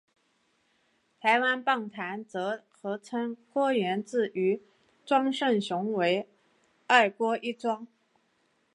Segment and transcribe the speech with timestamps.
[1.19, 4.59] 台湾棒坛则合称郭源治与
[5.05, 6.27] 庄胜雄为
[6.87, 7.85] 二郭一庄。